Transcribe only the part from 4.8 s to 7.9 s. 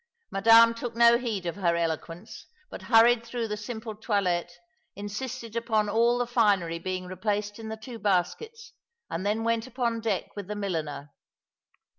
insisted upon all the finery being replaced in the